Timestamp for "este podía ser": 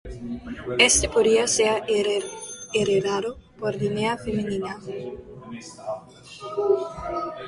0.79-1.83